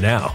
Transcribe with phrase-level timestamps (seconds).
[0.00, 0.34] now.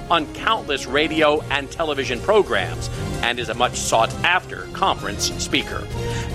[0.11, 2.89] on countless radio and television programs
[3.23, 5.87] and is a much sought after conference speaker.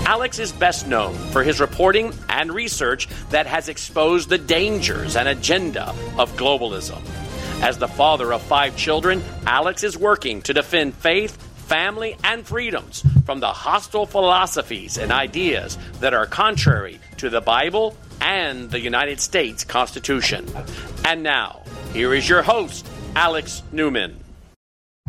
[0.06, 5.28] Alex is best known for his reporting and research that has exposed the dangers and
[5.28, 7.02] agenda of globalism.
[7.62, 11.36] As the father of five children, Alex is working to defend faith,
[11.68, 17.94] family, and freedoms from the hostile philosophies and ideas that are contrary to the Bible
[18.22, 20.46] and the United States Constitution.
[21.04, 21.62] And now,
[21.92, 24.14] here is your host, Alex Newman.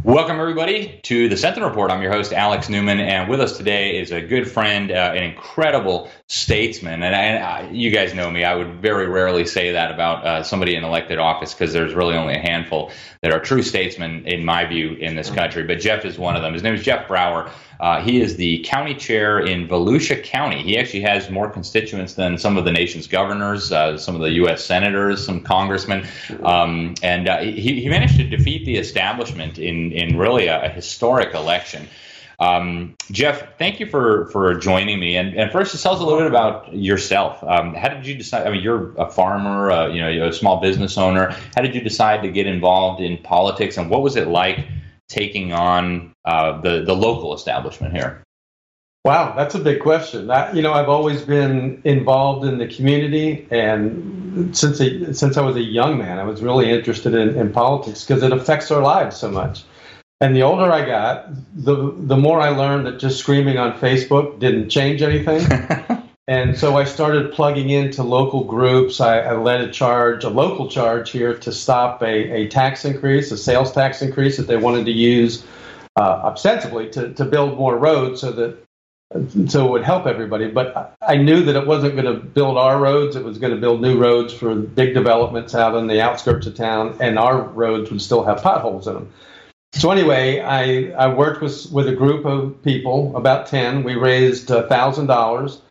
[0.02, 1.92] Welcome, everybody, to the Sentinel Report.
[1.92, 5.24] I'm your host, Alex Newman, and with us today is a good friend, uh, an
[5.24, 7.04] incredible statesman.
[7.04, 10.76] And, I, you guys know me, I would very rarely say that about uh, somebody
[10.76, 12.92] in elected office because there's really only a handful
[13.24, 15.64] that are true statesmen, in my view, in this country.
[15.64, 16.54] But Jeff is one of them.
[16.54, 17.52] His name is Jeff Brower.
[17.80, 20.64] Uh, he is the county chair in Volusia County.
[20.64, 24.32] He actually has more constituents than some of the nation's governors, uh, some of the
[24.32, 24.66] U.S.
[24.66, 26.08] senators, some congressmen,
[26.44, 30.70] um, and uh, he, he, managed to defeat the establishment in in really a, a
[30.70, 31.88] historic election.
[32.40, 35.16] Um, Jeff, thank you for for joining me.
[35.16, 37.44] And, and first, just tell us a little bit about yourself.
[37.44, 38.46] Um, how did you decide?
[38.46, 41.36] I mean, you're a farmer, uh, you know, you're a small business owner.
[41.56, 44.68] How did you decide to get involved in politics, and what was it like
[45.08, 48.22] taking on uh, the the local establishment here?
[49.06, 50.28] Wow, that's a big question.
[50.28, 55.42] That, you know, I've always been involved in the community, and since a, since I
[55.42, 58.82] was a young man, I was really interested in, in politics because it affects our
[58.82, 59.64] lives so much.
[60.20, 64.40] And the older I got, the the more I learned that just screaming on Facebook
[64.40, 65.48] didn't change anything.
[66.30, 69.00] And so I started plugging into local groups.
[69.00, 73.32] I, I, led a charge, a local charge here to stop a, a tax increase,
[73.32, 75.46] a sales tax increase that they wanted to use
[75.98, 78.58] uh, ostensibly to, to build more roads so that
[79.48, 80.50] so it would help everybody.
[80.50, 83.16] But I knew that it wasn't going to build our roads.
[83.16, 86.56] It was going to build new roads for big developments out in the outskirts of
[86.56, 89.14] town, and our roads would still have potholes in them.
[89.74, 93.84] So anyway, I, I worked with, with a group of people, about 10.
[93.84, 95.62] We raised $1,000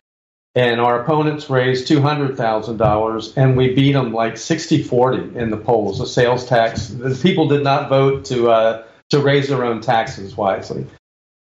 [0.57, 5.99] and our opponents raised $200,000, and we beat them like 60-40 in the polls.
[5.99, 10.35] The sales tax, the people did not vote to uh, to raise their own taxes
[10.35, 10.85] wisely.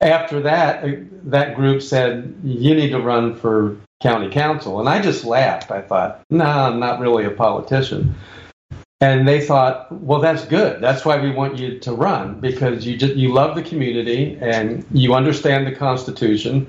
[0.02, 0.92] After that, uh,
[1.26, 5.72] that group said, "You need to run for county council," and I just laughed.
[5.72, 8.16] I thought, "No, nah, I'm not really a politician."
[9.02, 10.82] And they thought, "Well, that's good.
[10.82, 14.86] That's why we want you to run because you just you love the community and
[14.92, 16.68] you understand the Constitution."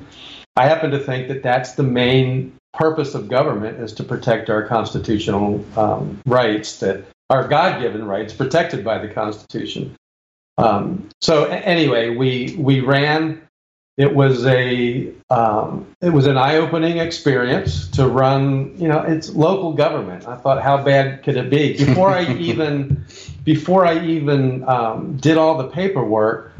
[0.56, 4.66] I happen to think that that's the main purpose of government is to protect our
[4.66, 9.94] constitutional um, rights that are God-given rights protected by the Constitution.
[10.60, 13.42] Um, so anyway, we we ran.
[13.96, 18.74] It was a um, it was an eye-opening experience to run.
[18.78, 20.26] You know, it's local government.
[20.26, 21.76] I thought, how bad could it be?
[21.76, 23.04] Before I even
[23.44, 26.52] before I even um, did all the paperwork,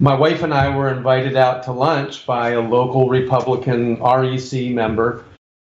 [0.00, 5.24] my wife and I were invited out to lunch by a local Republican REC member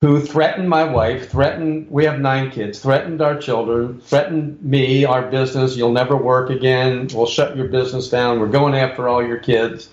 [0.00, 5.28] who threatened my wife, threatened, we have nine kids, threatened our children, threatened me, our
[5.28, 9.38] business, you'll never work again, we'll shut your business down, we're going after all your
[9.38, 9.90] kids.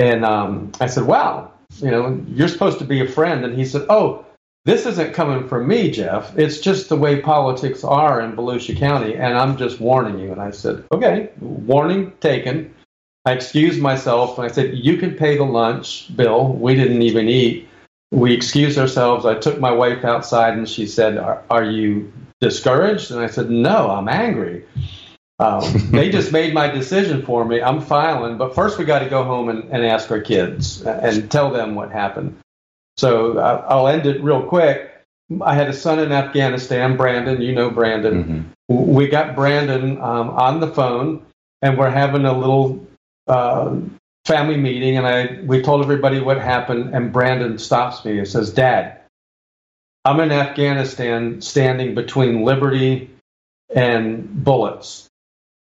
[0.00, 3.44] And um, I said, wow, you know, you're supposed to be a friend.
[3.44, 4.26] And he said, oh,
[4.64, 6.36] this isn't coming from me, Jeff.
[6.36, 10.32] It's just the way politics are in Volusia County, and I'm just warning you.
[10.32, 12.74] And I said, okay, warning taken.
[13.26, 16.52] I excused myself and I said, You can pay the lunch bill.
[16.52, 17.66] We didn't even eat.
[18.14, 19.26] We excused ourselves.
[19.26, 23.10] I took my wife outside and she said, Are, are you discouraged?
[23.10, 24.64] And I said, No, I'm angry.
[25.40, 27.60] Um, they just made my decision for me.
[27.60, 31.28] I'm filing, but first we got to go home and, and ask our kids and
[31.30, 32.38] tell them what happened.
[32.96, 34.92] So I'll end it real quick.
[35.42, 37.40] I had a son in Afghanistan, Brandon.
[37.40, 38.24] You know Brandon.
[38.68, 38.92] Mm-hmm.
[38.94, 41.26] We got Brandon um, on the phone,
[41.62, 42.86] and we're having a little
[43.26, 43.76] uh,
[44.24, 48.52] family meeting, and I we told everybody what happened, and Brandon stops me and says,
[48.52, 48.98] "Dad,
[50.04, 53.10] I'm in Afghanistan, standing between liberty
[53.74, 55.08] and bullets.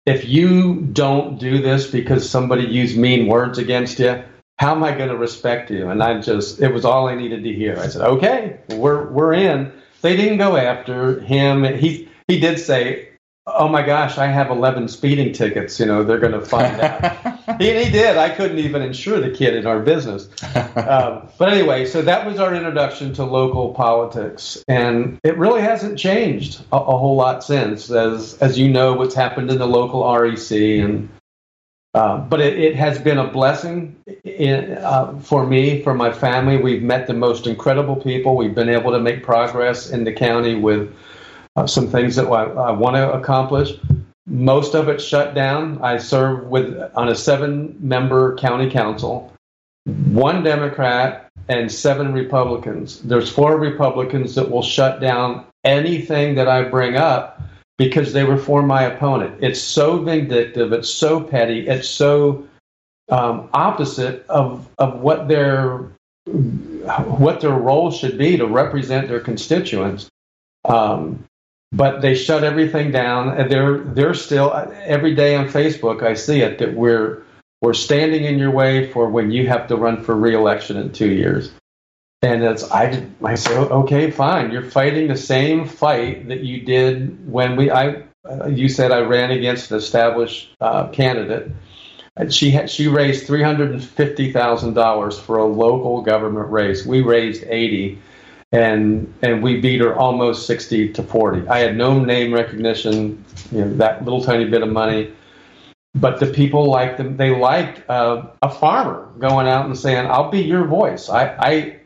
[0.06, 4.24] If you don't do this because somebody used mean words against you,
[4.58, 7.44] how am I going to respect you?" And I just it was all I needed
[7.44, 7.78] to hear.
[7.78, 9.72] I said, "Okay, we're we're in."
[10.02, 11.64] They didn't go after him.
[11.64, 13.07] He he did say,
[13.48, 15.80] "Oh my gosh, I have 11 speeding tickets.
[15.80, 18.18] You know, they're going to find out." he, he did.
[18.18, 20.30] I couldn't even insure the kid in our business.
[20.78, 25.98] Um, but anyway, so that was our introduction to local politics, and it really hasn't
[25.98, 27.90] changed a, a whole lot since.
[27.90, 31.10] As as you know, what's happened in the local REC and
[31.98, 36.56] uh, but it, it, has been a blessing in, uh, for me, for my family.
[36.56, 38.36] We've met the most incredible people.
[38.36, 40.94] We've been able to make progress in the county with
[41.58, 43.74] uh, some things that I, I want to accomplish.
[44.28, 45.80] Most of it shut down.
[45.82, 49.34] I serve with on a seven-member county council,
[49.86, 53.02] one Democrat and seven Republicans.
[53.02, 57.42] There's four Republicans that will shut down anything that I bring up
[57.78, 59.38] because they were for my opponent.
[59.42, 60.74] It's so vindictive.
[60.74, 61.68] It's so petty.
[61.68, 62.46] It's so
[63.10, 65.92] um, opposite of of what their
[66.26, 70.10] what their role should be to represent their constituents.
[70.66, 71.24] Um,
[71.72, 76.04] but they shut everything down, and they're they're still every day on Facebook.
[76.04, 77.24] I see it that we're
[77.62, 81.12] we're standing in your way for when you have to run for reelection in two
[81.12, 81.52] years.
[82.22, 87.32] And it's I I say okay fine you're fighting the same fight that you did
[87.32, 88.04] when we I
[88.50, 91.52] you said I ran against an established uh, candidate.
[92.16, 96.50] And she had, she raised three hundred and fifty thousand dollars for a local government
[96.50, 96.84] race.
[96.86, 98.00] We raised eighty,
[98.52, 101.48] and and we beat her almost sixty to forty.
[101.48, 105.12] I had no name recognition, you know that little tiny bit of money,
[105.96, 107.18] but the people liked them.
[107.18, 111.80] They liked uh, a farmer going out and saying, "I'll be your voice." I I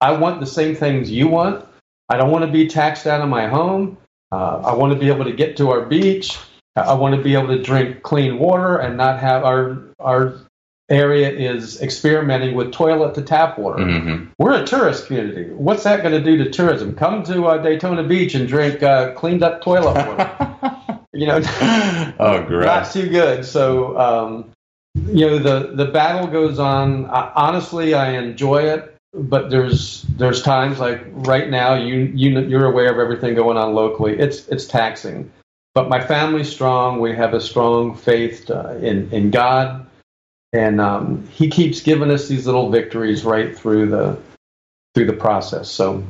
[0.00, 1.66] I want the same things you want.
[2.08, 3.98] I don't want to be taxed out of my home.
[4.32, 6.38] Uh, I want to be able to get to our beach.
[6.76, 10.34] I want to be able to drink clean water and not have our our
[10.94, 13.84] area is experimenting with toilet to tap water.
[13.84, 14.30] Mm-hmm.
[14.38, 15.50] We're a tourist community.
[15.50, 16.94] What's that going to do to tourism?
[16.94, 21.00] Come to uh, Daytona Beach and drink uh, cleaned up toilet water.
[21.12, 21.40] you know,
[22.18, 22.64] oh, gross.
[22.64, 23.44] not too good.
[23.44, 24.50] So, um,
[24.94, 27.06] you know, the the battle goes on.
[27.06, 32.92] honestly, I enjoy it but there's there's times like right now you you you're aware
[32.92, 34.18] of everything going on locally.
[34.18, 35.30] It's it's taxing,
[35.72, 37.00] but my family's strong.
[37.00, 39.86] We have a strong faith uh, in in God,
[40.54, 44.18] and um, He keeps giving us these little victories right through the
[44.94, 45.70] through the process.
[45.70, 46.04] So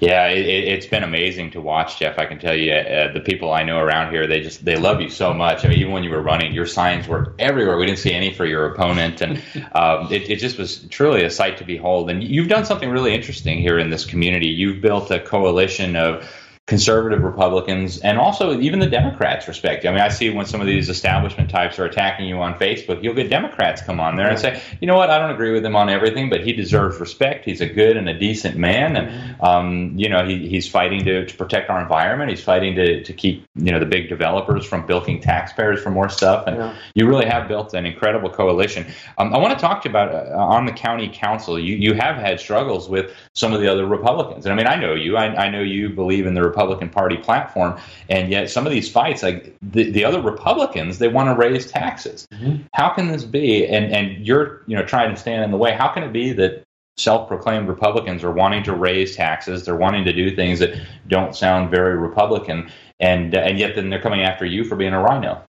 [0.00, 2.18] yeah, it, has been amazing to watch, Jeff.
[2.18, 5.00] I can tell you, uh, the people I know around here, they just they love
[5.00, 5.64] you so much.
[5.64, 7.76] I mean, even when you were running, your signs were everywhere.
[7.76, 9.42] We didn't see any for your opponent, and
[9.72, 12.10] um, it, it just was truly a sight to behold.
[12.10, 14.48] And you've done something really interesting here in this community.
[14.48, 16.28] You've built a coalition of
[16.68, 19.90] conservative Republicans and also even the Democrats respect you.
[19.90, 23.02] I mean, I see when some of these establishment types are attacking you on Facebook,
[23.02, 25.64] you'll get Democrats come on there and say, you know what, I don't agree with
[25.64, 27.46] him on everything, but he deserves respect.
[27.46, 31.24] He's a good and a decent man, and um, you know he, he's fighting to,
[31.24, 32.28] to protect our environment.
[32.28, 36.10] He's fighting to, to keep you know the big developers from bilking taxpayers for more
[36.10, 36.76] stuff, and yeah.
[36.94, 38.86] you really have built an incredible coalition.
[39.16, 41.58] Um, I want to talk to you about uh, on the county council.
[41.58, 44.76] You you have had struggles with some of the other Republicans, and I mean I
[44.76, 45.16] know you.
[45.16, 48.90] I, I know you believe in the Republican Party platform, and yet some of these
[48.90, 52.26] fights, like the, the other Republicans, they want to raise taxes.
[52.32, 52.62] Mm-hmm.
[52.74, 53.66] How can this be?
[53.66, 55.72] And and you're you know trying to stand in the way.
[55.72, 56.64] How can it be that
[56.96, 59.64] self-proclaimed Republicans are wanting to raise taxes?
[59.64, 60.74] They're wanting to do things that
[61.06, 64.94] don't sound very Republican, and uh, and yet then they're coming after you for being
[64.94, 65.44] a RINO.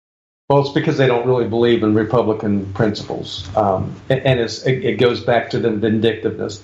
[0.49, 4.97] Well, it's because they don't really believe in Republican principles, um, and, and it, it
[4.99, 6.63] goes back to the vindictiveness.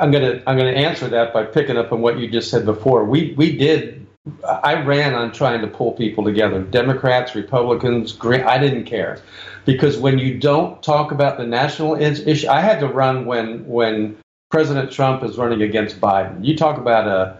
[0.00, 3.04] I'm gonna I'm gonna answer that by picking up on what you just said before.
[3.04, 4.06] We we did.
[4.44, 8.16] I ran on trying to pull people together, Democrats, Republicans.
[8.22, 9.20] I didn't care
[9.64, 14.16] because when you don't talk about the national issue, I had to run when when
[14.50, 16.44] President Trump is running against Biden.
[16.44, 17.38] You talk about a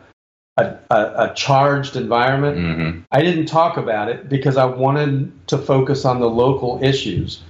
[0.59, 2.59] a, a, a charged environment.
[2.59, 3.01] Mm-hmm.
[3.11, 7.43] I didn't talk about it because I wanted to focus on the local issues,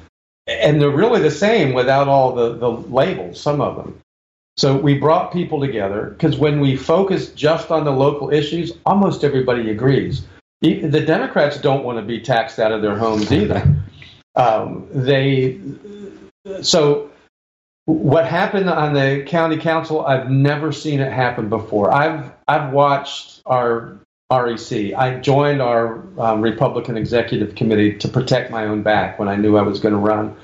[0.47, 3.41] and they're really the same without all the the labels.
[3.41, 4.02] Some of them.
[4.57, 9.25] So we brought people together because when we focus just on the local issues, almost
[9.25, 10.25] everybody agrees.
[10.61, 13.77] The Democrats don't want to be taxed out of their homes either.
[14.37, 15.61] Um, they
[16.63, 17.11] so
[17.87, 21.93] what happened on the county council, I've never seen it happen before.
[21.93, 23.99] I've I've watched our
[24.31, 24.95] REC.
[24.95, 29.57] I joined our um, Republican executive committee to protect my own back when I knew
[29.57, 30.37] I was going to run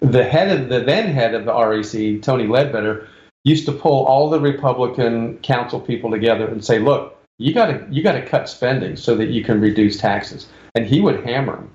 [0.00, 3.08] the head of the then head of the REC, Tony Ledbetter,
[3.46, 7.86] used to pull all the Republican council people together and say, "Look, you got to
[7.90, 11.56] you got to cut spending so that you can reduce taxes," and he would hammer
[11.56, 11.70] them.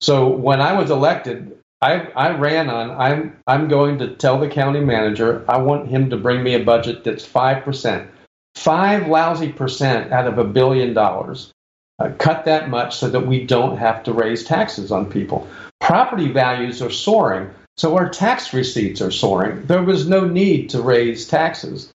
[0.00, 4.48] So when I was elected, I, I ran on I'm I'm going to tell the
[4.48, 8.10] county manager I want him to bring me a budget that's five percent,
[8.54, 11.52] five lousy percent out of a billion dollars.
[11.98, 15.46] Uh, cut that much so that we don't have to raise taxes on people.
[15.80, 17.50] Property values are soaring,
[17.80, 19.64] so our tax receipts are soaring.
[19.64, 21.90] There was no need to raise taxes,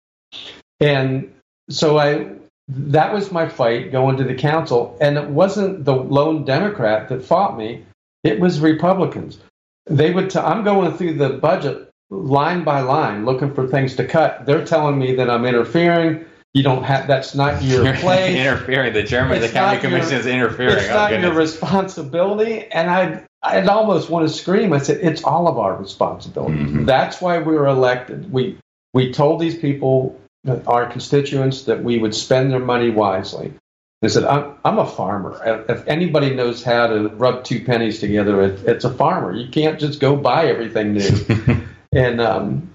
[0.79, 1.31] and
[1.69, 2.31] so I
[2.67, 7.23] that was my fight going to the council, and it wasn't the lone Democrat that
[7.23, 7.85] fought me.
[8.23, 9.37] It was Republicans
[9.85, 10.31] they would.
[10.31, 14.47] T- I'm going through the budget line by line, looking for things to cut.
[14.47, 16.25] They're telling me that I'm interfering.
[16.55, 17.05] You don't have.
[17.05, 18.35] That's not your place.
[18.35, 18.93] interfering.
[18.93, 20.77] The chairman of the county commission your, is interfering.
[20.77, 21.27] It's oh, not goodness.
[21.27, 22.65] your responsibility.
[22.71, 24.73] And I, I'd almost want to scream.
[24.73, 26.55] I said, it's all of our responsibility.
[26.55, 26.85] Mm-hmm.
[26.85, 28.31] That's why we were elected.
[28.31, 28.57] We
[28.93, 30.19] we told these people,
[30.67, 33.53] our constituents, that we would spend their money wisely.
[34.01, 35.65] They said, I'm, I'm a farmer.
[35.67, 39.35] If anybody knows how to rub two pennies together, it, it's a farmer.
[39.35, 41.67] You can't just go buy everything new.
[41.93, 42.71] and um,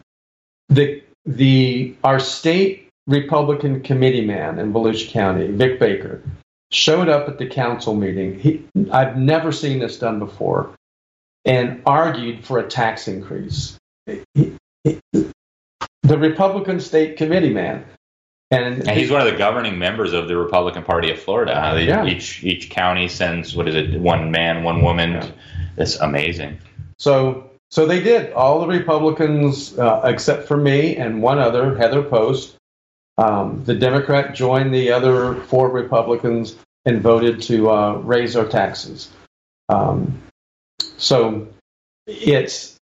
[0.68, 6.22] the, the, our state Republican committee man in Volusia County, Vic Baker,
[6.72, 8.38] showed up at the council meeting.
[8.38, 10.74] He, I've never seen this done before
[11.44, 13.76] and argued for a tax increase.
[14.06, 14.98] He, he,
[16.02, 17.84] the Republican state committee man
[18.52, 21.52] and, and, he's one of the governing members of the Republican Party of Florida.
[21.52, 22.04] Uh, yeah.
[22.04, 25.12] Each each county sends what is it, one man, one woman.
[25.12, 25.30] Yeah.
[25.76, 26.58] It's amazing.
[26.98, 28.32] So so they did.
[28.32, 32.56] All the Republicans, uh, except for me and one other, Heather Post,
[33.20, 39.10] um, the Democrat joined the other four Republicans and voted to uh, raise our taxes.
[39.68, 40.22] Um,
[40.96, 41.46] so
[42.06, 42.78] it's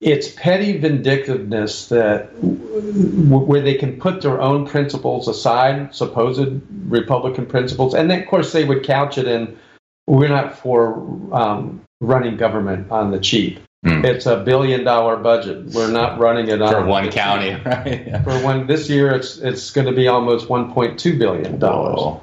[0.00, 7.94] it's petty vindictiveness that where they can put their own principles aside, supposed Republican principles,
[7.94, 9.58] and then of course they would couch it in,
[10.06, 10.94] "We're not for
[11.32, 14.04] um, running government on the cheap." Mm.
[14.04, 15.66] It's a billion dollar budget.
[15.66, 18.06] We're not running it on for one county, right?
[18.06, 18.22] Yeah.
[18.24, 22.20] For one this year, it's it's going to be almost 1.2 billion dollars.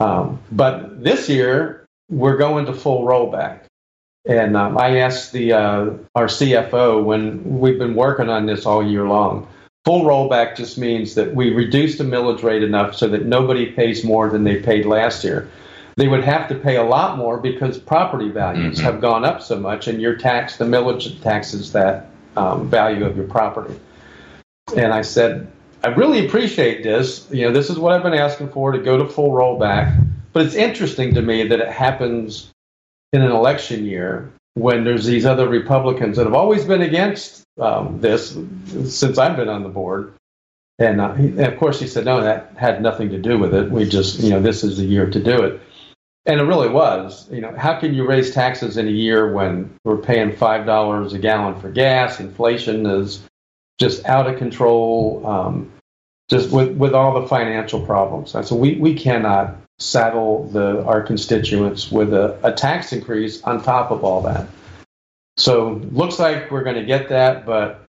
[0.00, 3.60] Um, but this year, we're going to full rollback.
[4.26, 8.86] And um, I asked the uh, our CFO when we've been working on this all
[8.86, 9.48] year long.
[9.86, 14.04] Full rollback just means that we reduce the millage rate enough so that nobody pays
[14.04, 15.48] more than they paid last year.
[15.98, 18.84] They would have to pay a lot more because property values mm-hmm.
[18.84, 22.06] have gone up so much, and your tax, the millage taxes that
[22.36, 23.74] um, value of your property.
[24.76, 25.50] And I said,
[25.82, 27.26] I really appreciate this.
[27.32, 30.06] You know, this is what I've been asking for to go to full rollback.
[30.32, 32.52] But it's interesting to me that it happens
[33.12, 38.00] in an election year when there's these other Republicans that have always been against um,
[38.00, 38.38] this
[38.84, 40.14] since I've been on the board.
[40.78, 43.52] And, uh, he, and, of course, he said, no, that had nothing to do with
[43.52, 43.68] it.
[43.68, 45.60] We just, you know, this is the year to do it.
[46.28, 47.26] And it really was.
[47.30, 51.18] You know, how can you raise taxes in a year when we're paying $5 a
[51.18, 52.20] gallon for gas?
[52.20, 53.26] Inflation is
[53.78, 55.72] just out of control, um,
[56.28, 58.32] just with, with all the financial problems.
[58.32, 63.90] So we, we cannot saddle the, our constituents with a, a tax increase on top
[63.90, 64.46] of all that.
[65.38, 67.86] So looks like we're going to get that, but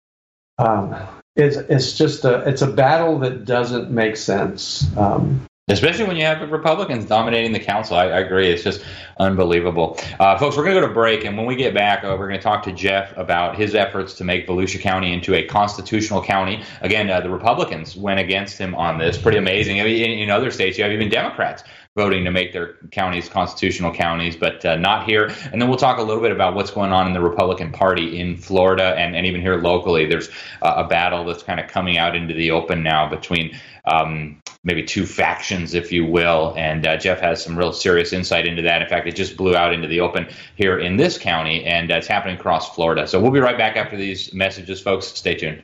[0.57, 0.95] um,
[1.35, 4.85] it's it's just a it's a battle that doesn't make sense.
[4.95, 7.95] Um, Especially when you have Republicans dominating the council.
[7.95, 8.49] I, I agree.
[8.49, 8.83] It's just
[9.17, 9.97] unbelievable.
[10.19, 11.23] Uh, folks, we're going to go to break.
[11.23, 14.13] And when we get back, uh, we're going to talk to Jeff about his efforts
[14.15, 16.61] to make Volusia County into a constitutional county.
[16.81, 19.17] Again, uh, the Republicans went against him on this.
[19.17, 19.79] Pretty amazing.
[19.79, 21.63] I mean, in, in other states, you have even Democrats
[21.95, 25.31] voting to make their counties constitutional counties, but uh, not here.
[25.53, 28.19] And then we'll talk a little bit about what's going on in the Republican Party
[28.19, 30.07] in Florida and, and even here locally.
[30.07, 30.27] There's
[30.61, 34.83] uh, a battle that's kind of coming out into the open now between um, maybe
[34.83, 36.53] two factions, if you will.
[36.57, 38.81] And uh, Jeff has some real serious insight into that.
[38.81, 41.95] In fact, it just blew out into the open here in this county, and uh,
[41.95, 43.07] it's happening across Florida.
[43.07, 45.07] So we'll be right back after these messages, folks.
[45.07, 45.63] Stay tuned.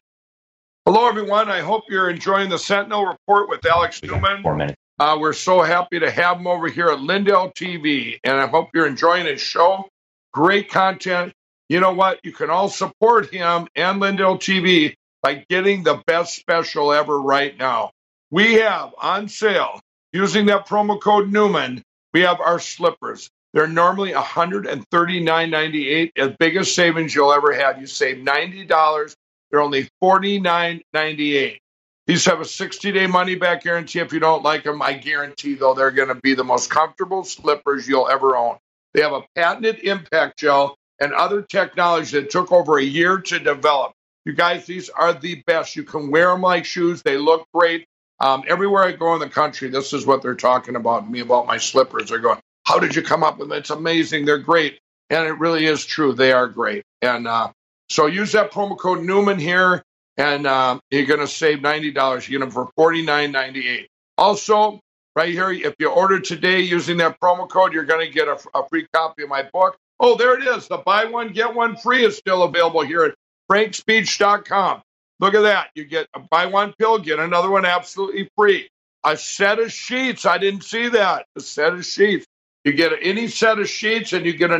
[0.85, 1.49] Hello, everyone.
[1.49, 4.41] I hope you're enjoying the Sentinel Report with Alex Newman.
[4.43, 4.77] Four minutes.
[4.99, 8.69] Uh, we're so happy to have him over here at Lindell TV, and I hope
[8.73, 9.87] you're enjoying his show.
[10.33, 11.31] Great content.
[11.69, 12.19] You know what?
[12.23, 17.57] You can all support him and Lindell TV by getting the best special ever right
[17.57, 17.91] now.
[18.31, 19.79] We have on sale,
[20.13, 21.81] using that promo code Newman,
[22.13, 23.29] we have our slippers.
[23.53, 27.79] They're normally $139.98, the biggest savings you'll ever have.
[27.79, 29.15] You save $90,
[29.49, 31.57] they're only $49.98.
[32.05, 33.99] These have a 60 day money back guarantee.
[33.99, 37.23] If you don't like them, I guarantee, though, they're going to be the most comfortable
[37.23, 38.57] slippers you'll ever own.
[38.93, 43.39] They have a patented impact gel and other technology that took over a year to
[43.39, 43.93] develop.
[44.25, 45.75] You guys, these are the best.
[45.75, 47.01] You can wear them like shoes.
[47.03, 47.85] They look great.
[48.19, 51.47] Um, everywhere I go in the country, this is what they're talking about me about
[51.47, 52.09] my slippers.
[52.09, 53.57] They're going, "How did you come up with them?
[53.57, 54.25] It's amazing.
[54.25, 54.79] They're great."
[55.09, 56.13] And it really is true.
[56.13, 56.83] They are great.
[57.01, 57.51] And uh,
[57.89, 59.83] so use that promo code Newman here,
[60.17, 62.27] and uh, you're going to save ninety dollars.
[62.27, 63.87] You get them for forty nine ninety eight.
[64.17, 64.79] Also,
[65.15, 68.37] right here, if you order today using that promo code, you're going to get a,
[68.53, 69.77] a free copy of my book.
[69.99, 70.67] Oh, there it is.
[70.67, 73.15] The buy one get one free is still available here at
[73.51, 74.81] frankspeech.com.
[75.19, 75.69] Look at that.
[75.75, 78.69] You get a buy one pill, get another one absolutely free.
[79.05, 80.25] A set of sheets.
[80.25, 81.25] I didn't see that.
[81.37, 82.25] A set of sheets.
[82.65, 84.59] You get any set of sheets and you get a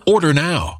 [0.07, 0.79] Order now.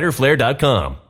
[0.00, 1.09] riderflare.com.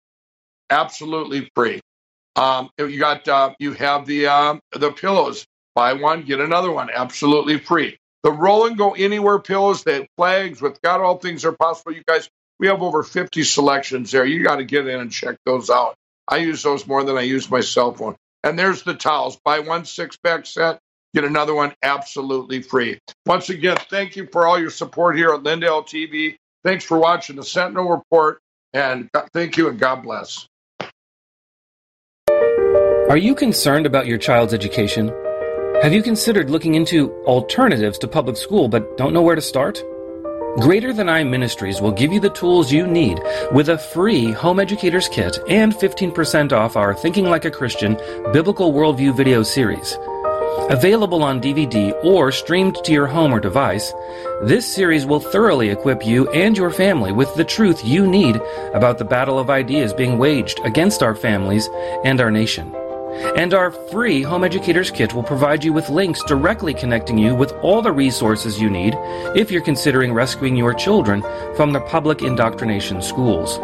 [0.71, 1.81] absolutely free.
[2.35, 5.45] Um, you got uh, you have the uh, the pillows.
[5.75, 7.97] Buy one, get another one, absolutely free.
[8.23, 11.93] The roll and go anywhere pillows, the flags with God, all things are possible.
[11.93, 12.29] You guys,
[12.59, 14.25] we have over 50 selections there.
[14.25, 15.95] You got to get in and check those out.
[16.27, 18.15] I use those more than I use my cell phone.
[18.43, 19.37] And there's the towels.
[19.45, 20.79] Buy one six pack set,
[21.15, 22.99] get another one absolutely free.
[23.25, 26.35] Once again, thank you for all your support here at Lindell TV.
[26.63, 28.39] Thanks for watching the Sentinel Report,
[28.73, 30.47] and thank you and God bless.
[33.09, 35.09] Are you concerned about your child's education?
[35.83, 39.83] Have you considered looking into alternatives to public school but don't know where to start?
[40.59, 43.19] Greater Than I Ministries will give you the tools you need
[43.51, 47.95] with a free Home Educators Kit and 15% off our Thinking Like a Christian
[48.31, 49.97] Biblical Worldview video series.
[50.69, 53.93] Available on DVD or streamed to your home or device,
[54.43, 58.35] this series will thoroughly equip you and your family with the truth you need
[58.73, 61.69] about the battle of ideas being waged against our families
[62.03, 62.73] and our nation.
[63.37, 67.51] And our free Home Educators Kit will provide you with links directly connecting you with
[67.61, 68.95] all the resources you need
[69.35, 71.21] if you're considering rescuing your children
[71.55, 73.59] from the public indoctrination schools.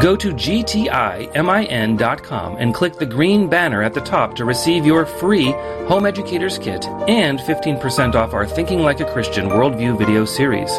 [0.00, 5.52] Go to gtimin.com and click the green banner at the top to receive your free
[5.88, 10.70] Home Educators Kit and 15% off our Thinking Like a Christian Worldview video series.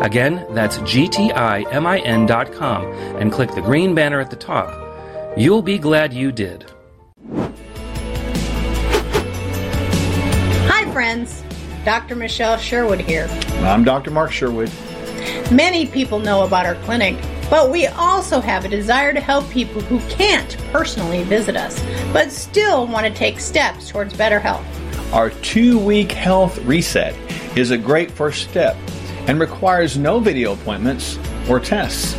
[0.00, 4.80] Again, that's gtimin.com and click the green banner at the top.
[5.36, 6.70] You'll be glad you did.
[10.68, 11.42] Hi, friends.
[11.84, 12.16] Dr.
[12.16, 13.28] Michelle Sherwood here.
[13.62, 14.10] I'm Dr.
[14.10, 14.70] Mark Sherwood.
[15.50, 17.14] Many people know about our clinic,
[17.50, 22.30] but we also have a desire to help people who can't personally visit us, but
[22.30, 24.64] still want to take steps towards better health.
[25.12, 27.14] Our two week health reset
[27.56, 28.76] is a great first step
[29.26, 32.14] and requires no video appointments or tests.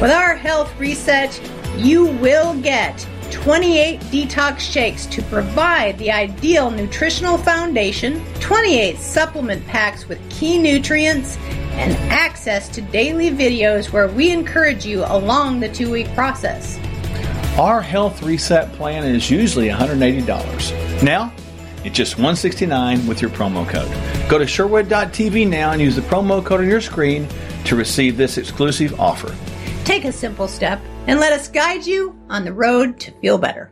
[0.00, 1.40] With our health reset,
[1.76, 10.08] you will get 28 detox shakes to provide the ideal nutritional foundation, 28 supplement packs
[10.08, 11.36] with key nutrients,
[11.78, 16.78] and access to daily videos where we encourage you along the two week process.
[17.58, 21.02] Our health reset plan is usually $180.
[21.02, 21.32] Now,
[21.84, 23.90] it's just 169 with your promo code.
[24.28, 27.28] Go to Sherwood.tv now and use the promo code on your screen
[27.64, 29.34] to receive this exclusive offer.
[29.84, 33.70] Take a simple step and let us guide you on the road to feel better.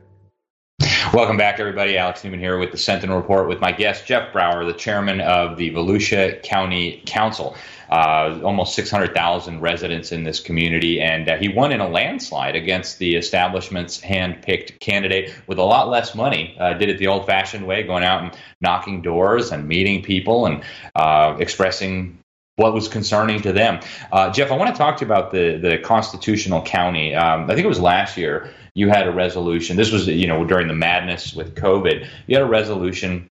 [1.14, 1.96] Welcome back, everybody.
[1.96, 5.56] Alex Newman here with the Sentinel Report with my guest, Jeff Brower, the chairman of
[5.56, 7.56] the Volusia County Council.
[7.88, 12.98] Uh, almost 600,000 residents in this community, and uh, he won in a landslide against
[12.98, 16.56] the establishment's hand-picked candidate with a lot less money.
[16.58, 20.64] Uh, did it the old-fashioned way, going out and knocking doors and meeting people and
[20.96, 22.18] uh, expressing
[22.56, 23.80] what was concerning to them.
[24.10, 27.14] Uh, Jeff, I want to talk to you about the the constitutional county.
[27.14, 29.76] Um, I think it was last year you had a resolution.
[29.76, 32.08] This was you know during the madness with COVID.
[32.26, 33.28] You had a resolution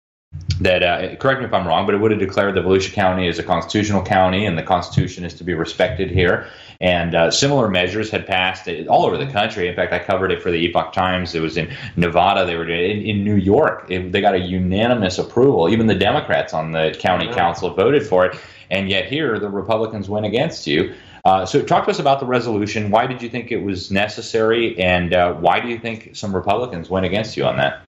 [0.60, 3.28] that uh, correct me if I'm wrong, but it would have declared that Volusia County
[3.28, 6.48] is a constitutional county and the Constitution is to be respected here.
[6.86, 9.68] And uh, similar measures had passed all over the country.
[9.68, 11.34] In fact, I covered it for the Epoch Times.
[11.34, 12.46] It was in Nevada.
[12.46, 13.88] They were in, in New York.
[13.90, 15.68] It, they got a unanimous approval.
[15.68, 18.40] Even the Democrats on the county council voted for it.
[18.70, 20.94] And yet here, the Republicans went against you.
[21.26, 22.92] Uh, so, talk to us about the resolution.
[22.92, 26.88] Why did you think it was necessary, and uh, why do you think some Republicans
[26.88, 27.84] went against you on that?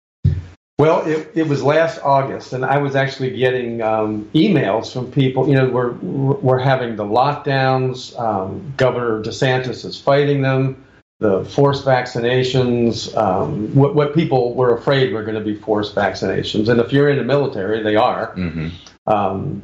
[0.80, 5.50] Well, it, it was last August, and I was actually getting um, emails from people.
[5.50, 8.18] You know, we're we're having the lockdowns.
[8.20, 10.84] Um, Governor DeSantis is fighting them.
[11.20, 13.16] The forced vaccinations.
[13.18, 17.10] Um, what what people were afraid were going to be forced vaccinations, and if you're
[17.10, 18.36] in the military, they are.
[18.36, 18.68] Mm-hmm.
[19.12, 19.64] Um,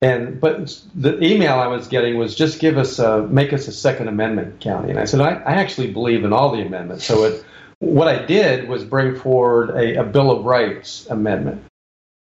[0.00, 3.72] and but the email I was getting was just give us a make us a
[3.72, 7.04] Second Amendment county, and I said I, I actually believe in all the amendments.
[7.04, 7.44] So it,
[7.78, 11.64] what I did was bring forward a, a Bill of Rights amendment,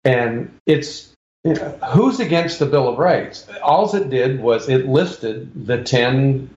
[0.03, 1.13] and it's
[1.43, 3.47] who's against the Bill of Rights?
[3.61, 6.49] All it did was it listed the 10,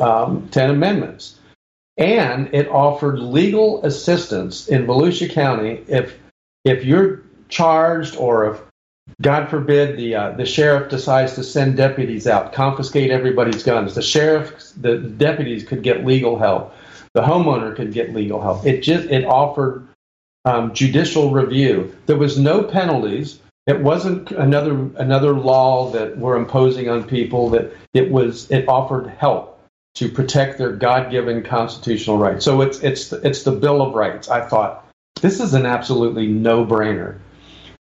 [0.00, 1.38] um, 10 amendments,
[1.96, 6.18] and it offered legal assistance in Volusia County if
[6.64, 8.60] if you're charged or if
[9.20, 13.94] God forbid the uh, the sheriff decides to send deputies out, confiscate everybody's guns.
[13.94, 16.74] The sheriff, the deputies could get legal help.
[17.14, 18.66] The homeowner could get legal help.
[18.66, 19.88] It just it offered
[20.44, 21.94] um, judicial review.
[22.06, 23.40] There was no penalties.
[23.66, 27.50] It wasn't another another law that we're imposing on people.
[27.50, 29.60] That it was it offered help
[29.96, 32.44] to protect their God-given constitutional rights.
[32.44, 34.28] So it's it's it's the Bill of Rights.
[34.28, 34.86] I thought
[35.20, 37.18] this is an absolutely no-brainer.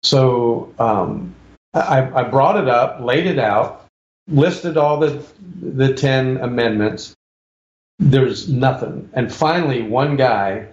[0.03, 1.35] So um,
[1.73, 3.87] I, I brought it up, laid it out,
[4.29, 5.25] listed all the
[5.61, 7.15] the ten amendments.
[7.99, 10.67] There's nothing, and finally, one guy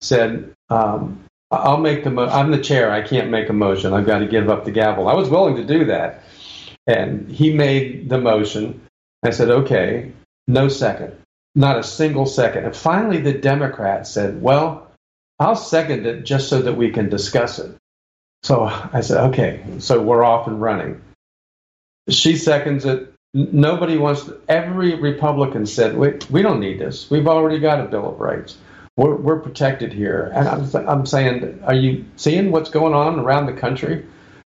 [0.00, 2.10] said, um, "I'll make the.
[2.10, 2.92] Mo- I'm the chair.
[2.92, 3.92] I can't make a motion.
[3.92, 6.22] I've got to give up the gavel." I was willing to do that,
[6.86, 8.80] and he made the motion.
[9.24, 10.12] I said, "Okay."
[10.46, 11.14] No second,
[11.54, 12.64] not a single second.
[12.64, 14.90] And finally, the Democrat said, "Well,
[15.38, 17.76] I'll second it just so that we can discuss it."
[18.42, 21.00] So I said, okay, so we're off and running.
[22.08, 23.12] She seconds it.
[23.34, 27.10] Nobody wants, to, every Republican said, we, we don't need this.
[27.10, 28.56] We've already got a Bill of Rights.
[28.96, 30.32] We're, we're protected here.
[30.34, 34.04] And I'm, I'm saying, are you seeing what's going on around the country?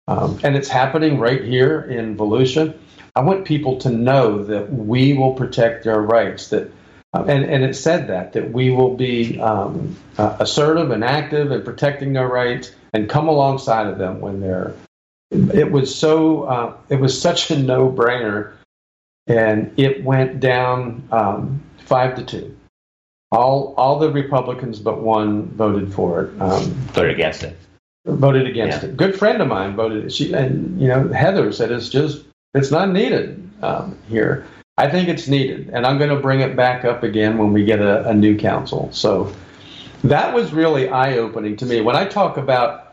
[0.07, 2.75] Um, and it's happening right here in Volusia.
[3.15, 6.71] I want people to know that we will protect their rights, that
[7.15, 11.51] uh, and, and it said that that we will be um, uh, assertive and active
[11.51, 14.73] in protecting their rights and come alongside of them when they're.
[15.31, 16.45] It was so.
[16.45, 18.53] Uh, it was such a no-brainer,
[19.29, 22.57] and it went down um, five to two.
[23.31, 26.41] all all the Republicans but one voted for it.
[26.41, 27.57] Um, voted against it.
[28.07, 28.89] Voted against yeah.
[28.89, 28.97] it.
[28.97, 30.13] Good friend of mine voted.
[30.13, 34.47] She and you know Heather said it's just it's not needed um, here.
[34.79, 37.65] I think it's needed, and I'm going to bring it back up again when we
[37.65, 38.89] get a, a new council.
[38.93, 39.35] So
[40.05, 41.81] that was really eye opening to me.
[41.81, 42.88] When I talk about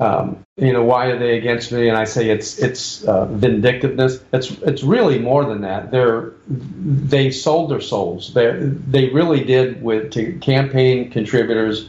[0.00, 1.88] um, you know, why are they against me?
[1.88, 4.22] And I say it's it's uh, vindictiveness.
[4.32, 5.90] It's it's really more than that.
[5.90, 8.32] They're they sold their souls.
[8.32, 11.88] They they really did with to campaign contributors.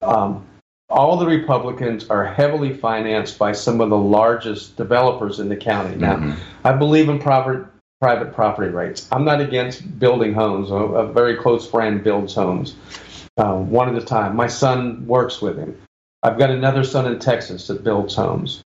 [0.00, 0.46] Um,
[0.88, 5.96] all the Republicans are heavily financed by some of the largest developers in the county.
[5.96, 6.66] Now, mm-hmm.
[6.66, 7.66] I believe in private
[8.00, 9.08] private property rights.
[9.12, 10.70] I'm not against building homes.
[10.70, 12.76] A, a very close friend builds homes
[13.36, 14.36] uh, one at a time.
[14.36, 15.76] My son works with him.
[16.22, 18.62] I've got another son in Texas that builds homes.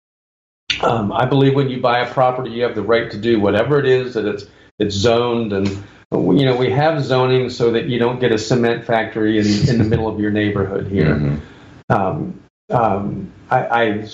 [0.83, 3.79] Um, I believe when you buy a property, you have the right to do whatever
[3.79, 4.47] it is that it's
[4.79, 8.85] it's zoned, and you know we have zoning so that you don't get a cement
[8.85, 11.17] factory in, in the middle of your neighborhood here.
[11.17, 11.93] Mm-hmm.
[11.93, 14.09] Um, um, I,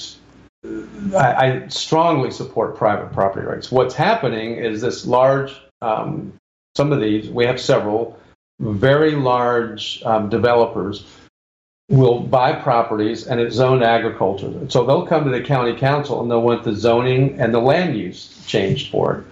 [0.64, 3.70] I, I strongly support private property rights.
[3.70, 6.32] What's happening is this large, um,
[6.74, 8.18] some of these, we have several
[8.58, 11.04] very large um, developers
[11.88, 14.52] will buy properties and it's zoned agriculture.
[14.68, 17.96] So they'll come to the county council and they'll want the zoning and the land
[17.96, 19.24] use changed for it.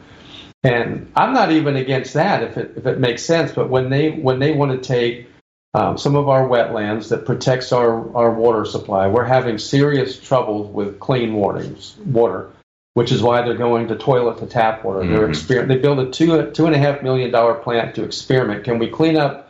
[0.62, 3.52] And I'm not even against that if it if it makes sense.
[3.52, 5.28] But when they when they want to take
[5.74, 10.72] um, some of our wetlands that protects our, our water supply, we're having serious troubles
[10.72, 12.50] with clean waters, water,
[12.94, 15.00] which is why they're going to toilet to tap water.
[15.00, 15.12] Mm-hmm.
[15.12, 18.64] They're exper- they built a two two and a half million dollar plant to experiment.
[18.64, 19.43] Can we clean up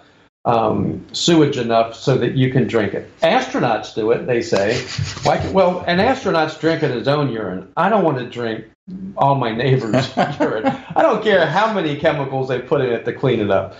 [0.44, 3.10] um, sewage enough so that you can drink it.
[3.20, 4.80] Astronauts do it, they say.
[5.22, 7.72] Why, well, an astronaut's drinking his own urine.
[7.76, 8.66] I don't want to drink
[9.16, 10.66] all my neighbors' urine.
[10.66, 13.76] I don't care how many chemicals they put in it to clean it up.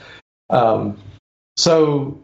[0.48, 0.98] Um,
[1.56, 2.22] so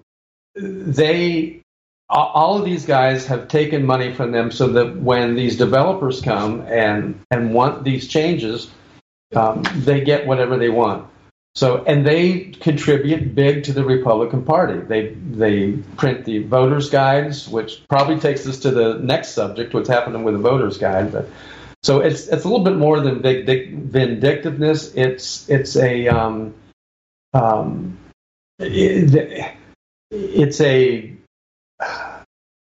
[0.55, 1.61] they,
[2.09, 6.63] all of these guys have taken money from them so that when these developers come
[6.63, 8.71] and, and want these changes,
[9.37, 11.09] um, they get whatever they want.
[11.61, 14.81] So, and they contribute big to the Republican Party.
[14.81, 19.87] They they print the voters' guides, which probably takes us to the next subject, what's
[19.87, 21.13] happening with the voters' guide.
[21.13, 21.29] But
[21.83, 24.95] so it's it's a little bit more than big vindictiveness.
[24.95, 26.55] It's it's a um,
[27.35, 27.99] um,
[28.59, 29.55] it,
[30.11, 31.15] it's a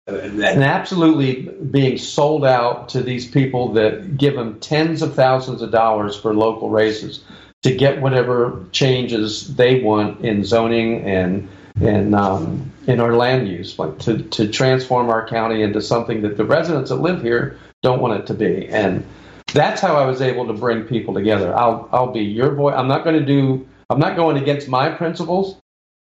[0.08, 5.70] and absolutely being sold out to these people that give them tens of thousands of
[5.70, 7.22] dollars for local races
[7.62, 11.48] to get whatever changes they want in zoning and
[11.80, 16.36] and um, in our land use, like to, to transform our county into something that
[16.36, 18.68] the residents that live here don't want it to be.
[18.68, 19.06] And
[19.52, 21.56] that's how I was able to bring people together.
[21.56, 22.74] I'll I'll be your voice.
[22.76, 23.66] I'm not going to do.
[23.88, 25.60] I'm not going against my principles,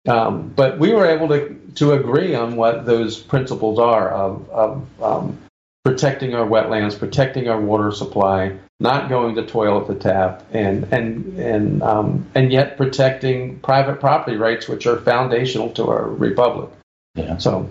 [0.09, 5.03] um, but we were able to to agree on what those principles are of of
[5.03, 5.39] um,
[5.87, 10.83] protecting our wetlands, protecting our water supply, not going to toil at the tap, and
[10.93, 16.71] and and um, and yet protecting private property rights, which are foundational to our republic.
[17.15, 17.37] Yeah.
[17.37, 17.71] So.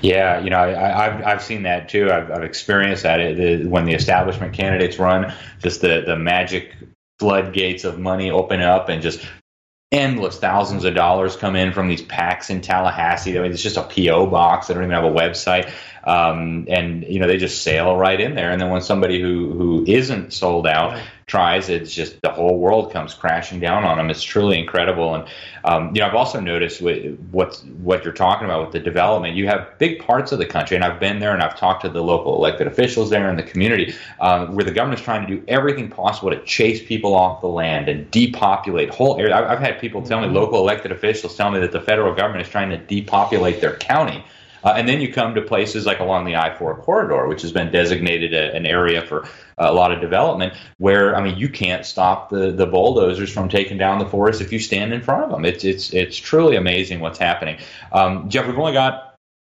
[0.00, 2.10] Yeah, you know, I, have I've seen that too.
[2.10, 6.74] I've, I've experienced that it, the, when the establishment candidates run, just the the magic
[7.18, 9.26] floodgates of money open up and just
[9.90, 13.38] endless thousands of dollars come in from these PACs in Tallahassee.
[13.38, 14.68] I mean, it's just a PO box.
[14.68, 15.72] They don't even have a website
[16.08, 18.50] um, and you know they just sail right in there.
[18.50, 22.90] And then when somebody who who isn't sold out tries, it's just the whole world
[22.90, 24.08] comes crashing down on them.
[24.08, 25.14] It's truly incredible.
[25.14, 25.28] And
[25.64, 29.36] um, you know I've also noticed what what you're talking about with the development.
[29.36, 31.90] You have big parts of the country, and I've been there and I've talked to
[31.90, 35.44] the local elected officials there in the community, um, where the government's trying to do
[35.46, 39.34] everything possible to chase people off the land and depopulate whole areas.
[39.34, 40.36] I've had people tell me, mm-hmm.
[40.36, 44.24] local elected officials tell me that the federal government is trying to depopulate their county
[44.64, 47.52] uh, and then you come to places like along the I 4 corridor, which has
[47.52, 49.26] been designated a, an area for
[49.58, 53.78] a lot of development, where, I mean, you can't stop the, the bulldozers from taking
[53.78, 55.44] down the forest if you stand in front of them.
[55.44, 57.58] It's, it's, it's truly amazing what's happening.
[57.92, 59.07] Um, Jeff, we've only got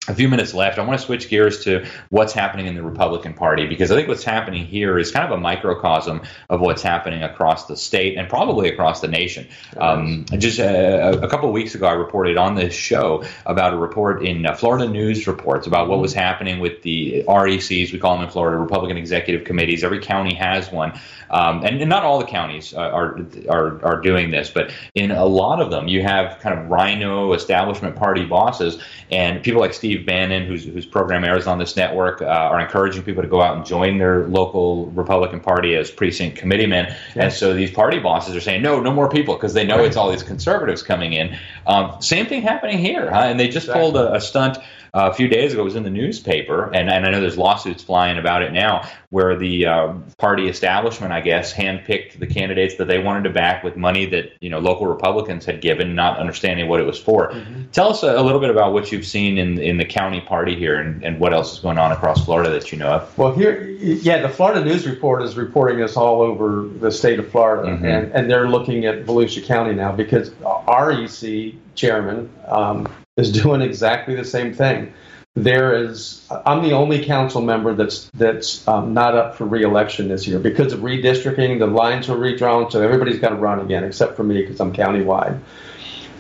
[0.09, 0.79] a few minutes left.
[0.79, 4.09] I want to switch gears to what's happening in the Republican Party because I think
[4.09, 8.29] what's happening here is kind of a microcosm of what's happening across the state and
[8.29, 9.47] probably across the nation.
[9.77, 13.77] Um, just a, a, couple of weeks ago, I reported on this show about a
[13.77, 18.17] report in uh, Florida News Reports about what was happening with the RECs, we call
[18.17, 19.85] them in Florida, Republican Executive Committees.
[19.85, 20.99] Every county has one.
[21.31, 25.11] Um, and, and, not all the counties uh, are, are, are doing this, but in
[25.11, 29.73] a lot of them, you have kind of RINO establishment party bosses and people like
[29.73, 33.29] Steve Steve Bannon, whose, whose program airs on this network, uh, are encouraging people to
[33.29, 36.87] go out and join their local Republican Party as precinct committeemen.
[36.87, 37.17] Yes.
[37.17, 39.85] And so these party bosses are saying, no, no more people because they know right.
[39.85, 41.37] it's all these conservatives coming in.
[41.67, 43.25] Um, same thing happening here, huh?
[43.27, 43.83] And they just exactly.
[43.83, 44.57] pulled a, a stunt
[44.95, 47.83] a few days ago, it was in the newspaper, and, and I know there's lawsuits
[47.83, 52.89] flying about it now, where the uh, party establishment, I guess, handpicked the candidates that
[52.89, 56.69] they wanted to back with money that you know local Republicans had given, not understanding
[56.69, 57.31] what it was for.
[57.31, 57.71] Mm-hmm.
[57.71, 60.57] Tell us a, a, little bit about what you've seen in in the county party
[60.57, 63.17] here, and, and what else is going on across Florida that you know of.
[63.17, 67.31] Well, here, yeah, the Florida News Report is reporting this all over the state of
[67.31, 67.85] Florida, mm-hmm.
[67.87, 72.31] and and they're looking at Volusia County now because our REC chairman.
[72.47, 72.87] Um,
[73.17, 74.93] is doing exactly the same thing.
[75.35, 80.27] There is, I'm the only council member that's that's um, not up for reelection this
[80.27, 81.59] year because of redistricting.
[81.59, 84.75] The lines were redrawn, so everybody's got to run again except for me because I'm
[84.75, 85.41] countywide.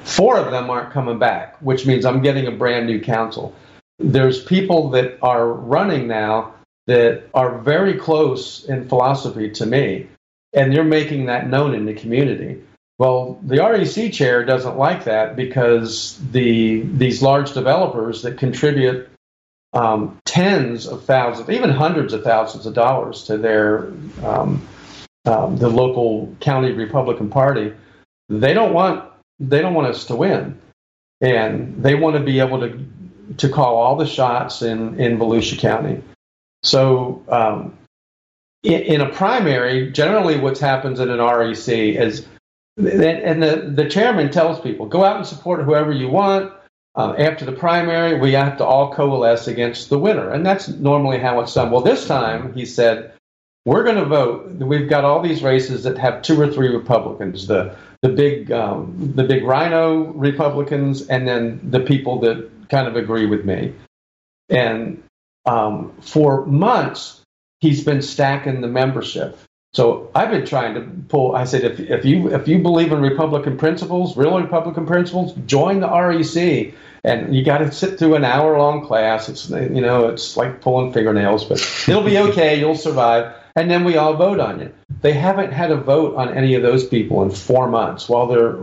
[0.04, 3.54] Four of them aren't coming back, which means I'm getting a brand new council.
[3.98, 6.54] There's people that are running now
[6.86, 10.08] that are very close in philosophy to me,
[10.54, 12.62] and they're making that known in the community.
[12.98, 19.08] Well, the REC chair doesn't like that because the these large developers that contribute
[19.72, 23.86] um, tens of thousands, even hundreds of thousands of dollars to their
[24.22, 24.66] um,
[25.24, 27.72] um, the local county Republican Party,
[28.28, 30.60] they don't want they don't want us to win,
[31.20, 32.86] and they want to be able to
[33.38, 36.02] to call all the shots in in Volusia County.
[36.62, 37.76] So um,
[38.62, 42.26] in, in, a primary, generally, what happens in an REC is
[42.76, 46.52] and the, the chairman tells people go out and support whoever you want.
[46.94, 50.30] Uh, after the primary, we have to all coalesce against the winner.
[50.30, 51.70] And that's normally how it's done.
[51.70, 53.14] Well, this time, he said,
[53.64, 54.50] we're going to vote.
[54.52, 59.12] We've got all these races that have two or three Republicans the, the, big, um,
[59.14, 63.72] the big RINO Republicans, and then the people that kind of agree with me.
[64.50, 65.02] And
[65.46, 67.22] um, for months,
[67.60, 69.38] he's been stacking the membership.
[69.74, 71.34] So I've been trying to pull.
[71.34, 75.80] I said, if, if you if you believe in Republican principles, real Republican principles, join
[75.80, 76.74] the REC.
[77.04, 79.30] And you got to sit through an hour long class.
[79.30, 81.58] It's you know it's like pulling fingernails, but
[81.88, 82.60] it'll be okay.
[82.60, 83.34] You'll survive.
[83.56, 84.72] And then we all vote on you.
[85.00, 88.10] They haven't had a vote on any of those people in four months.
[88.10, 88.58] While they're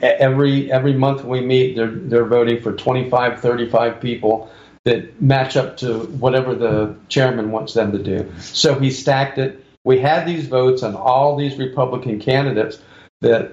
[0.00, 4.48] every every month we meet, they're they're voting for 25, 35 people
[4.84, 8.32] that match up to whatever the chairman wants them to do.
[8.38, 12.80] So he stacked it we had these votes on all these Republican candidates
[13.20, 13.52] that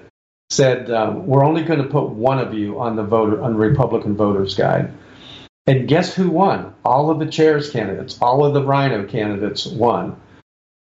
[0.49, 4.15] said um, we're only going to put one of you on the voter on Republican
[4.15, 4.91] voters guide.
[5.67, 6.73] And guess who won?
[6.83, 10.19] All of the chairs candidates, all of the RINO candidates won.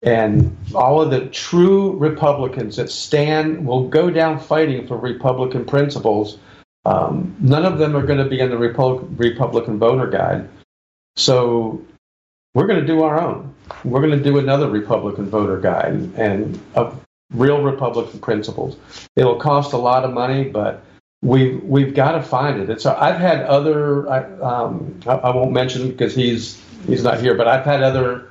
[0.02, 6.40] And all of the true Republicans that stand will go down fighting for Republican principles.
[6.86, 10.48] Um, none of them are going to be in the Repu- Republican voter guide.
[11.18, 11.86] So
[12.54, 13.54] we're going to do our own.
[13.84, 17.00] We're going to do another Republican voter guide and of
[17.34, 18.76] real Republican principles.
[19.16, 20.84] It'll cost a lot of money, but
[21.22, 22.70] we've we've got to find it.
[22.70, 27.36] It's I've had other I, um, I, I won't mention because he's he's not here,
[27.36, 28.31] but I've had other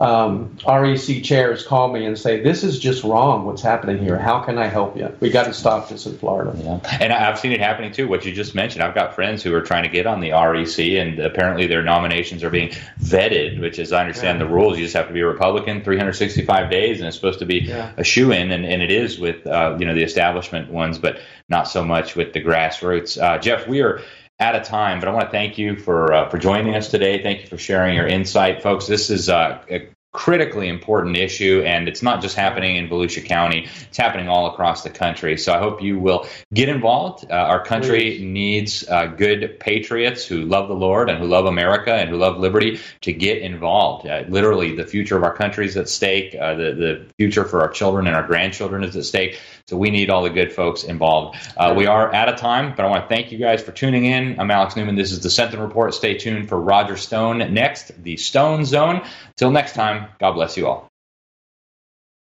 [0.00, 3.44] um, REC chairs call me and say, "This is just wrong.
[3.44, 4.18] What's happening here?
[4.18, 5.14] How can I help you?
[5.20, 8.08] We got to stop this in Florida." Yeah, and I've seen it happening too.
[8.08, 10.78] What you just mentioned, I've got friends who are trying to get on the REC,
[10.78, 12.70] and apparently their nominations are being
[13.02, 13.60] vetted.
[13.60, 14.46] Which, as I understand yeah.
[14.46, 17.46] the rules, you just have to be a Republican 365 days, and it's supposed to
[17.46, 17.92] be yeah.
[17.98, 21.20] a shoo in, and, and it is with uh, you know the establishment ones, but
[21.50, 23.20] not so much with the grassroots.
[23.20, 24.00] Uh, Jeff, we are
[24.40, 27.22] out of time, but I want to thank you for uh, for joining us today.
[27.22, 28.86] Thank you for sharing your insight, folks.
[28.86, 33.68] This is uh, a critically important issue, and it's not just happening in Volusia County;
[33.88, 35.36] it's happening all across the country.
[35.36, 37.30] So I hope you will get involved.
[37.30, 38.22] Uh, our country Please.
[38.22, 42.38] needs uh, good patriots who love the Lord and who love America and who love
[42.38, 44.06] liberty to get involved.
[44.06, 46.34] Uh, literally, the future of our country is at stake.
[46.34, 49.40] Uh, the the future for our children and our grandchildren is at stake.
[49.66, 51.38] So we need all the good folks involved.
[51.56, 54.04] Uh, we are out of time, but I want to thank you guys for tuning
[54.04, 54.40] in.
[54.40, 54.96] I'm Alex Newman.
[54.96, 55.94] This is the Sentinel Report.
[55.94, 59.06] Stay tuned for Roger Stone next, the Stone Zone.
[59.36, 60.89] Till next time, God bless you all.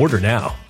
[0.00, 0.69] Order now.